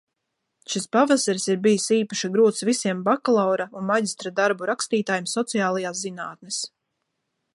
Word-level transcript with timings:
Šis 0.75 0.87
pavasaris 0.95 1.43
ir 1.53 1.59
bijis 1.65 1.85
īpaši 1.97 2.29
grūts 2.37 2.65
visiem 2.69 3.03
bakalaura 3.09 3.69
un 3.81 3.87
maģistra 3.91 4.33
darbu 4.41 4.69
rakstītājiem 4.71 5.31
sociālajās 5.37 6.05
zinātnes. 6.07 6.63